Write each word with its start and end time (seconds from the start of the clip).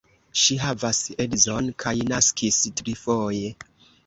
Ŝi 0.43 0.55
havas 0.61 1.01
edzon 1.25 1.69
kaj 1.85 1.93
naskis 2.13 2.59
trifoje. 2.83 3.55